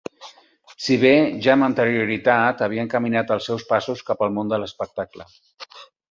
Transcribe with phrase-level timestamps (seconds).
[0.85, 1.09] Si bé
[1.47, 5.29] ja amb anterioritat havia encaminat els seus passos cap al món de l'espectacle.